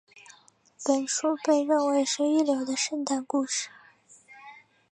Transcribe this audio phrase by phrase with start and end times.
[0.83, 3.69] 本书被认为是一流的圣诞故事。